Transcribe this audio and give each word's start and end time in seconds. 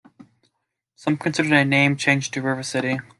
Some 0.95 1.15
considered 1.15 1.51
a 1.53 1.63
name 1.63 1.95
change 1.95 2.31
to 2.31 2.41
River 2.41 2.63
City. 2.63 3.01